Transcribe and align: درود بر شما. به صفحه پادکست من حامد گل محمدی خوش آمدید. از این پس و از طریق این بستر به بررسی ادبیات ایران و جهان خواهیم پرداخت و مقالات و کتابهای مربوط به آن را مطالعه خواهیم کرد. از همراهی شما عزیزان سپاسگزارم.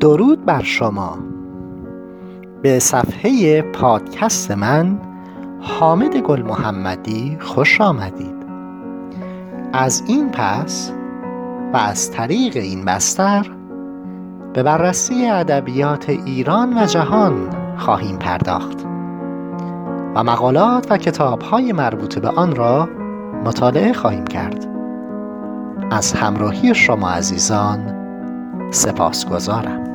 درود 0.00 0.44
بر 0.44 0.62
شما. 0.62 1.18
به 2.62 2.78
صفحه 2.78 3.62
پادکست 3.62 4.50
من 4.50 4.98
حامد 5.60 6.16
گل 6.16 6.42
محمدی 6.42 7.36
خوش 7.40 7.80
آمدید. 7.80 8.44
از 9.72 10.02
این 10.08 10.30
پس 10.30 10.92
و 11.72 11.76
از 11.76 12.10
طریق 12.10 12.56
این 12.56 12.84
بستر 12.84 13.50
به 14.52 14.62
بررسی 14.62 15.26
ادبیات 15.26 16.08
ایران 16.08 16.82
و 16.82 16.86
جهان 16.86 17.50
خواهیم 17.76 18.18
پرداخت 18.18 18.84
و 20.14 20.24
مقالات 20.24 20.86
و 20.90 20.96
کتابهای 20.96 21.72
مربوط 21.72 22.18
به 22.18 22.28
آن 22.28 22.56
را 22.56 22.88
مطالعه 23.44 23.92
خواهیم 23.92 24.24
کرد. 24.24 24.73
از 25.94 26.12
همراهی 26.12 26.74
شما 26.74 27.10
عزیزان 27.10 27.94
سپاسگزارم. 28.70 29.93